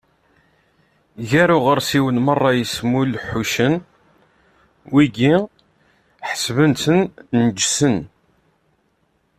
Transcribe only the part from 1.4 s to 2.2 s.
uɣersiw